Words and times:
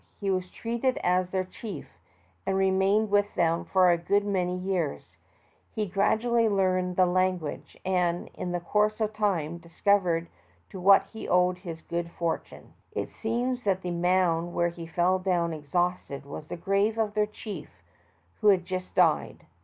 He 0.19 0.31
was 0.31 0.49
treated 0.49 0.97
as 1.03 1.29
their 1.29 1.43
chief, 1.43 1.87
and 2.47 2.57
remained 2.57 3.11
with 3.11 3.35
them 3.35 3.65
for 3.65 3.91
a 3.91 3.99
good 3.99 4.25
many 4.25 4.57
years; 4.57 5.15
he 5.75 5.85
gradually 5.85 6.49
learned 6.49 6.95
their 6.95 7.05
language, 7.05 7.77
and, 7.85 8.27
in 8.33 8.51
the 8.51 8.59
course 8.61 8.99
of 8.99 9.13
time, 9.13 9.59
discovered 9.59 10.25
to 10.71 10.79
what 10.79 11.03
he 11.13 11.29
owed 11.29 11.59
his 11.59 11.83
good 11.83 12.09
fortune. 12.09 12.73
It 12.91 13.11
seems 13.11 13.61
that 13.65 13.83
the 13.83 13.91
mound 13.91 14.55
where 14.55 14.69
he 14.69 14.87
fell 14.87 15.19
down 15.19 15.53
exhausted 15.53 16.25
was 16.25 16.47
the 16.47 16.57
grave 16.57 16.97
of 16.97 17.13
their 17.13 17.27
chief 17.27 17.69
who 18.39 18.47
had 18.47 18.65
just 18.65 18.95
died. 18.95 19.45